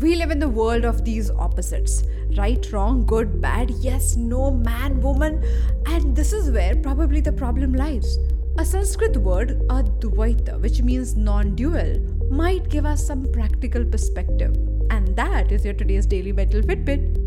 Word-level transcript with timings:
We 0.00 0.14
live 0.14 0.30
in 0.30 0.38
the 0.38 0.48
world 0.48 0.84
of 0.84 1.04
these 1.04 1.28
opposites 1.28 2.04
right, 2.36 2.64
wrong, 2.70 3.04
good, 3.04 3.40
bad, 3.40 3.70
yes, 3.80 4.14
no, 4.14 4.52
man, 4.52 5.00
woman, 5.00 5.42
and 5.86 6.14
this 6.14 6.32
is 6.32 6.52
where 6.52 6.76
probably 6.76 7.20
the 7.20 7.32
problem 7.32 7.72
lies. 7.72 8.16
A 8.58 8.64
Sanskrit 8.64 9.16
word, 9.16 9.58
Advaita, 9.66 10.60
which 10.60 10.82
means 10.82 11.16
non 11.16 11.56
dual, 11.56 11.98
might 12.30 12.68
give 12.68 12.86
us 12.86 13.04
some 13.04 13.26
practical 13.32 13.84
perspective. 13.84 14.54
And 14.90 15.16
that 15.16 15.50
is 15.50 15.64
your 15.64 15.74
today's 15.74 16.06
Daily 16.06 16.30
Mental 16.30 16.60
Fitbit. 16.60 17.18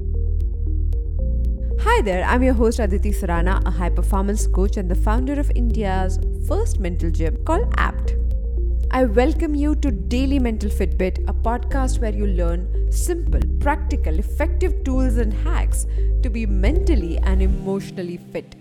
Hi 1.81 2.01
there, 2.03 2.23
I'm 2.23 2.41
your 2.41 2.53
host 2.53 2.79
Aditi 2.79 3.11
Surana, 3.11 3.61
a 3.67 3.71
high 3.71 3.89
performance 3.89 4.47
coach 4.47 4.77
and 4.77 4.89
the 4.89 4.95
founder 4.95 5.37
of 5.37 5.51
India's 5.55 6.19
first 6.47 6.79
mental 6.79 7.11
gym 7.11 7.35
called 7.43 7.73
APT. 7.75 8.20
I 8.93 9.05
welcome 9.05 9.55
you 9.55 9.75
to 9.75 9.89
Daily 9.89 10.37
Mental 10.37 10.69
Fitbit, 10.69 11.19
a 11.29 11.33
podcast 11.33 11.99
where 12.01 12.13
you 12.13 12.27
learn 12.27 12.91
simple, 12.91 13.39
practical, 13.61 14.19
effective 14.19 14.83
tools 14.83 15.15
and 15.15 15.31
hacks 15.33 15.85
to 16.21 16.29
be 16.29 16.45
mentally 16.45 17.17
and 17.19 17.41
emotionally 17.41 18.17
fit. 18.17 18.57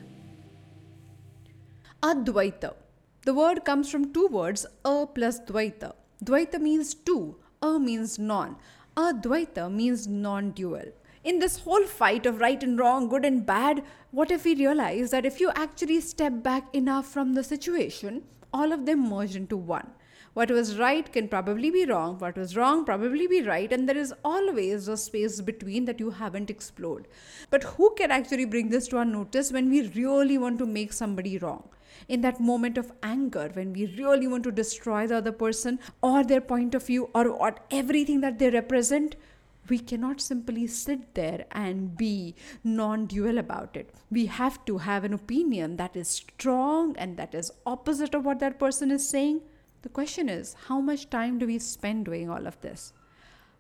Advaita. 2.05 2.75
The 3.25 3.35
word 3.35 3.65
comes 3.65 3.91
from 3.91 4.13
two 4.13 4.29
words, 4.29 4.67
a 4.85 5.05
plus 5.05 5.41
dvaita. 5.41 5.95
Dvaita 6.25 6.61
means 6.61 6.95
two, 6.95 7.35
a 7.61 7.81
means 7.81 8.17
non. 8.17 8.55
Advaita 8.97 9.69
means 9.69 10.07
non 10.07 10.53
dual. 10.53 10.93
In 11.25 11.41
this 11.41 11.59
whole 11.59 11.87
fight 11.87 12.25
of 12.25 12.39
right 12.39 12.63
and 12.63 12.79
wrong, 12.79 13.09
good 13.09 13.25
and 13.25 13.45
bad, 13.45 13.83
what 14.13 14.31
if 14.31 14.45
we 14.45 14.55
realize 14.55 15.11
that 15.11 15.27
if 15.27 15.41
you 15.41 15.51
actually 15.57 16.01
step 16.01 16.41
back 16.41 16.73
enough 16.73 17.07
from 17.07 17.35
the 17.35 17.43
situation, 17.43 18.23
all 18.53 18.71
of 18.71 18.87
them 18.87 19.09
merge 19.11 19.35
into 19.35 19.57
one? 19.57 19.91
What 20.33 20.51
was 20.51 20.79
right 20.79 21.13
can 21.13 21.27
probably 21.27 21.71
be 21.71 21.85
wrong, 21.87 22.19
what 22.19 22.37
was 22.37 22.57
wrong 22.57 22.85
probably 22.85 23.27
be 23.27 23.43
right, 23.43 23.73
and 23.73 23.89
there 23.89 23.97
is 23.97 24.15
always 24.25 24.87
a 24.87 24.97
space 24.97 25.41
between 25.41 25.87
that 25.87 25.99
you 25.99 26.11
haven't 26.11 26.51
explored. 26.51 27.09
But 27.51 27.65
who 27.65 27.95
can 27.97 28.13
actually 28.13 28.45
bring 28.45 28.69
this 28.69 28.87
to 28.89 28.99
our 28.99 29.05
notice 29.05 29.51
when 29.51 29.69
we 29.69 29.89
really 29.89 30.39
want 30.39 30.59
to 30.61 30.67
make 30.67 30.93
somebody 30.93 31.37
wrong? 31.39 31.69
In 32.07 32.21
that 32.21 32.41
moment 32.41 32.79
of 32.79 32.93
anger, 33.03 33.51
when 33.55 33.73
we 33.73 33.87
really 33.99 34.29
want 34.29 34.45
to 34.45 34.53
destroy 34.53 35.09
the 35.09 35.17
other 35.17 35.33
person 35.33 35.81
or 36.01 36.23
their 36.23 36.41
point 36.41 36.77
of 36.77 36.87
view 36.87 37.11
or 37.13 37.37
what 37.37 37.67
everything 37.73 38.21
that 38.21 38.39
they 38.39 38.51
represent, 38.51 39.17
we 39.69 39.81
cannot 39.81 40.21
simply 40.21 40.67
sit 40.69 41.15
there 41.15 41.45
and 41.51 41.97
be 41.97 42.37
non 42.63 43.07
dual 43.07 43.39
about 43.39 43.77
it. 43.77 43.93
We 44.11 44.27
have 44.27 44.65
to 44.67 44.79
have 44.79 45.03
an 45.03 45.13
opinion 45.13 45.77
that 45.77 45.97
is 45.97 46.09
strong 46.09 46.97
and 46.97 47.17
that 47.17 47.35
is 47.35 47.51
opposite 47.67 48.15
of 48.15 48.25
what 48.25 48.39
that 48.39 48.61
person 48.61 48.93
is 48.93 49.09
saying. 49.09 49.41
The 49.83 49.89
question 49.89 50.29
is 50.29 50.55
how 50.69 50.81
much 50.81 51.11
time 51.11 51.39
do 51.39 51.47
we 51.47 51.59
spend 51.59 52.05
doing 52.05 52.29
all 52.29 52.47
of 52.47 52.61
this? 52.61 52.93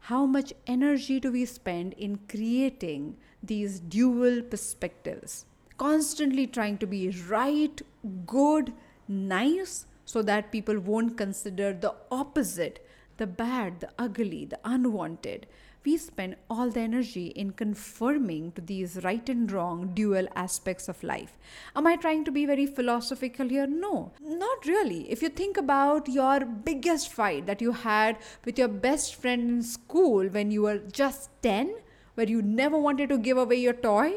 How 0.00 0.26
much 0.26 0.52
energy 0.66 1.20
do 1.20 1.32
we 1.32 1.44
spend 1.44 1.92
in 1.94 2.18
creating 2.28 3.16
these 3.42 3.80
dual 3.80 4.42
perspectives? 4.42 5.46
Constantly 5.76 6.46
trying 6.46 6.78
to 6.78 6.86
be 6.86 7.10
right, 7.28 7.80
good, 8.26 8.72
nice, 9.08 9.86
so 10.04 10.22
that 10.22 10.52
people 10.52 10.78
won't 10.78 11.16
consider 11.16 11.72
the 11.72 11.94
opposite 12.10 12.84
the 13.20 13.26
bad, 13.26 13.80
the 13.80 13.90
ugly, 13.98 14.46
the 14.46 14.58
unwanted 14.64 15.46
we 15.84 15.96
spend 15.96 16.36
all 16.50 16.68
the 16.70 16.80
energy 16.80 17.28
in 17.28 17.52
conforming 17.52 18.52
to 18.52 18.60
these 18.60 19.02
right 19.02 19.26
and 19.28 19.50
wrong 19.50 19.92
dual 19.94 20.26
aspects 20.36 20.88
of 20.88 21.02
life. 21.02 21.38
Am 21.74 21.86
I 21.86 21.96
trying 21.96 22.24
to 22.24 22.30
be 22.30 22.44
very 22.44 22.66
philosophical 22.66 23.48
here? 23.48 23.66
No, 23.66 24.12
not 24.20 24.66
really. 24.66 25.10
If 25.10 25.22
you 25.22 25.30
think 25.30 25.56
about 25.56 26.08
your 26.08 26.44
biggest 26.44 27.12
fight 27.12 27.46
that 27.46 27.62
you 27.62 27.72
had 27.72 28.18
with 28.44 28.58
your 28.58 28.68
best 28.68 29.14
friend 29.14 29.48
in 29.48 29.62
school 29.62 30.28
when 30.28 30.50
you 30.50 30.62
were 30.62 30.78
just 30.78 31.30
10, 31.42 31.74
where 32.14 32.28
you 32.28 32.42
never 32.42 32.76
wanted 32.76 33.08
to 33.08 33.16
give 33.16 33.38
away 33.38 33.56
your 33.56 33.72
toy, 33.72 34.16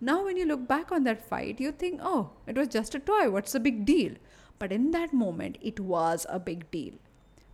now 0.00 0.24
when 0.24 0.36
you 0.36 0.44
look 0.44 0.68
back 0.68 0.92
on 0.92 1.04
that 1.04 1.26
fight, 1.26 1.58
you 1.58 1.72
think, 1.72 2.00
oh, 2.02 2.30
it 2.46 2.56
was 2.56 2.68
just 2.68 2.94
a 2.94 2.98
toy. 2.98 3.30
What's 3.30 3.52
the 3.52 3.60
big 3.60 3.86
deal? 3.86 4.12
But 4.58 4.72
in 4.72 4.90
that 4.90 5.14
moment, 5.14 5.56
it 5.62 5.80
was 5.80 6.26
a 6.28 6.38
big 6.38 6.70
deal. 6.70 6.94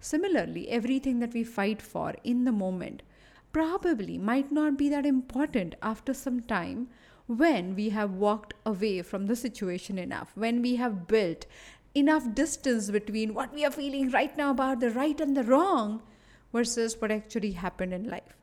Similarly, 0.01 0.69
everything 0.69 1.21
that 1.21 1.33
we 1.33 1.45
fight 1.45 1.81
for 1.81 2.15
in 2.25 2.45
the 2.45 2.53
moment 2.53 3.03
probably 3.55 4.19
might 4.19 4.51
not 4.53 4.77
be 4.77 4.89
that 4.91 5.07
important 5.07 5.77
after 5.81 6.13
some 6.13 6.41
time 6.41 6.89
when 7.27 7.75
we 7.75 7.89
have 7.91 8.11
walked 8.11 8.53
away 8.67 9.01
from 9.01 9.27
the 9.27 9.37
situation 9.37 9.97
enough, 9.97 10.33
when 10.35 10.61
we 10.61 10.77
have 10.77 11.07
built 11.07 11.47
enough 11.95 12.35
distance 12.35 12.91
between 12.91 13.33
what 13.33 13.55
we 13.55 13.65
are 13.65 13.71
feeling 13.71 14.11
right 14.11 14.37
now 14.37 14.51
about 14.51 14.81
the 14.81 14.91
right 14.91 15.21
and 15.21 15.37
the 15.37 15.45
wrong 15.45 16.03
versus 16.53 17.01
what 17.01 17.13
actually 17.13 17.53
happened 17.53 17.95
in 17.95 18.11
life. 18.11 18.37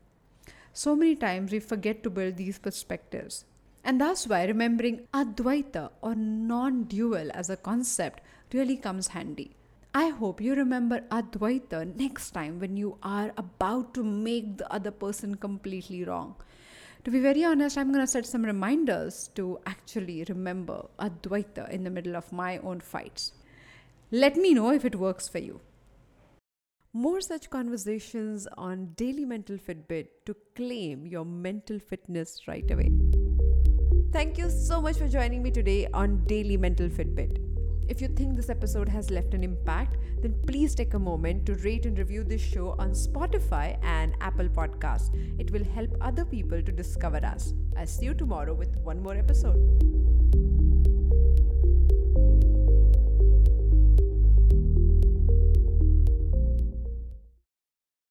So 0.73 0.95
many 0.95 1.15
times 1.15 1.51
we 1.51 1.59
forget 1.59 2.01
to 2.03 2.09
build 2.09 2.37
these 2.37 2.57
perspectives. 2.57 3.43
And 3.83 3.99
that's 3.99 4.25
why 4.27 4.45
remembering 4.45 5.07
Advaita 5.13 5.89
or 6.01 6.15
non 6.15 6.83
dual 6.85 7.29
as 7.33 7.49
a 7.49 7.57
concept 7.57 8.23
really 8.53 8.77
comes 8.77 9.09
handy. 9.09 9.55
I 9.93 10.07
hope 10.07 10.39
you 10.39 10.55
remember 10.55 11.01
Advaita 11.11 11.97
next 11.97 12.31
time 12.31 12.61
when 12.61 12.77
you 12.77 12.97
are 13.03 13.33
about 13.35 13.93
to 13.95 14.03
make 14.03 14.57
the 14.57 14.73
other 14.73 14.89
person 14.89 15.35
completely 15.35 16.05
wrong. 16.05 16.35
To 17.03 17.11
be 17.11 17.19
very 17.19 17.43
honest, 17.43 17.77
I'm 17.77 17.91
going 17.91 18.05
to 18.05 18.07
set 18.07 18.25
some 18.25 18.45
reminders 18.45 19.29
to 19.35 19.59
actually 19.65 20.23
remember 20.29 20.85
Advaita 20.97 21.69
in 21.69 21.83
the 21.83 21.89
middle 21.89 22.15
of 22.15 22.31
my 22.31 22.59
own 22.59 22.79
fights. 22.79 23.33
Let 24.11 24.37
me 24.37 24.53
know 24.53 24.71
if 24.71 24.85
it 24.85 24.95
works 24.95 25.27
for 25.27 25.39
you. 25.39 25.59
More 26.93 27.19
such 27.19 27.49
conversations 27.49 28.47
on 28.57 28.93
Daily 28.95 29.25
Mental 29.25 29.57
Fitbit 29.57 30.07
to 30.25 30.35
claim 30.55 31.05
your 31.05 31.25
mental 31.25 31.79
fitness 31.79 32.47
right 32.47 32.69
away. 32.71 32.91
Thank 34.13 34.37
you 34.37 34.49
so 34.49 34.81
much 34.81 34.97
for 34.97 35.09
joining 35.09 35.43
me 35.43 35.51
today 35.51 35.87
on 35.93 36.23
Daily 36.27 36.55
Mental 36.55 36.87
Fitbit. 36.87 37.50
If 37.91 37.99
you 37.99 38.07
think 38.07 38.37
this 38.37 38.49
episode 38.49 38.87
has 38.87 39.11
left 39.11 39.33
an 39.33 39.43
impact, 39.43 39.97
then 40.21 40.33
please 40.47 40.73
take 40.73 40.93
a 40.93 40.99
moment 40.99 41.45
to 41.47 41.55
rate 41.55 41.85
and 41.85 41.97
review 41.97 42.23
this 42.23 42.39
show 42.39 42.73
on 42.79 42.91
Spotify 42.91 43.77
and 43.83 44.15
Apple 44.21 44.47
Podcasts. 44.47 45.11
It 45.37 45.51
will 45.51 45.65
help 45.65 45.89
other 45.99 46.23
people 46.23 46.61
to 46.63 46.71
discover 46.71 47.17
us. 47.17 47.53
I'll 47.75 47.85
see 47.85 48.05
you 48.05 48.13
tomorrow 48.13 48.53
with 48.53 48.77
one 48.77 49.03
more 49.03 49.15
episode. 49.15 50.70